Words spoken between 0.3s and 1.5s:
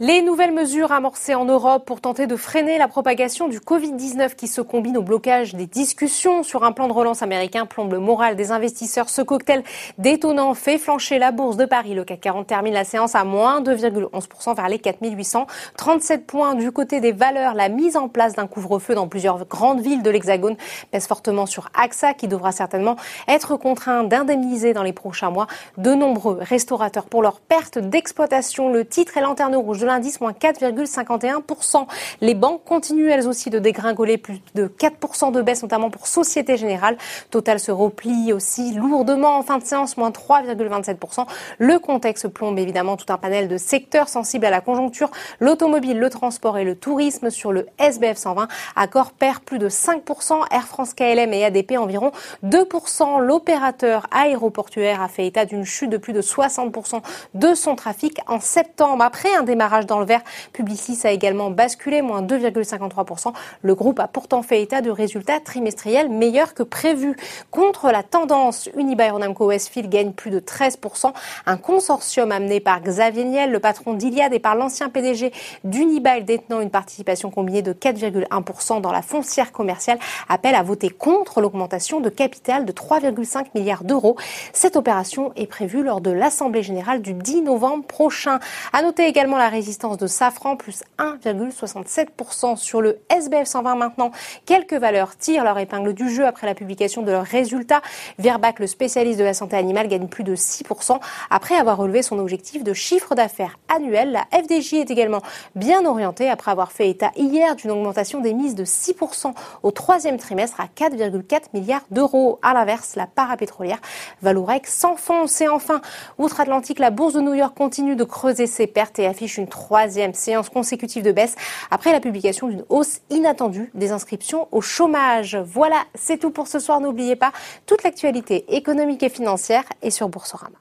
mesures amorcées en